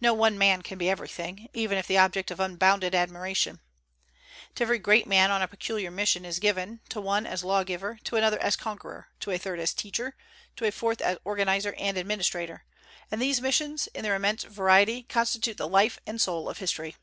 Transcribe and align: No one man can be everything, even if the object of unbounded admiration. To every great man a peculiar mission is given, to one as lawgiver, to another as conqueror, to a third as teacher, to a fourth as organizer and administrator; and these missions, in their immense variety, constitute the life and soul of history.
No 0.00 0.12
one 0.12 0.36
man 0.38 0.62
can 0.62 0.76
be 0.76 0.90
everything, 0.90 1.48
even 1.52 1.78
if 1.78 1.86
the 1.86 1.96
object 1.96 2.32
of 2.32 2.40
unbounded 2.40 2.96
admiration. 2.96 3.60
To 4.56 4.64
every 4.64 4.80
great 4.80 5.06
man 5.06 5.30
a 5.30 5.46
peculiar 5.46 5.88
mission 5.88 6.24
is 6.24 6.40
given, 6.40 6.80
to 6.88 7.00
one 7.00 7.26
as 7.26 7.44
lawgiver, 7.44 8.00
to 8.02 8.16
another 8.16 8.42
as 8.42 8.56
conqueror, 8.56 9.06
to 9.20 9.30
a 9.30 9.38
third 9.38 9.60
as 9.60 9.72
teacher, 9.72 10.16
to 10.56 10.64
a 10.66 10.72
fourth 10.72 11.00
as 11.00 11.18
organizer 11.24 11.74
and 11.78 11.96
administrator; 11.96 12.64
and 13.08 13.22
these 13.22 13.40
missions, 13.40 13.86
in 13.94 14.02
their 14.02 14.16
immense 14.16 14.42
variety, 14.42 15.04
constitute 15.04 15.58
the 15.58 15.68
life 15.68 16.00
and 16.08 16.20
soul 16.20 16.48
of 16.48 16.58
history. 16.58 16.96